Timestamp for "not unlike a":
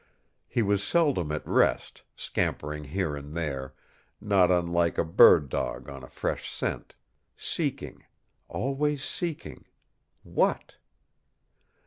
4.19-5.03